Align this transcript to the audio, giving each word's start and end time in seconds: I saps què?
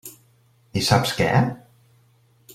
I 0.81 0.83
saps 0.87 1.13
què? 1.21 1.29